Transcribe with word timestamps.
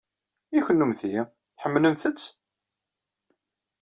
I 0.57 0.59
kennemti, 0.65 1.21
tḥemmlemt-tt? 1.55 2.23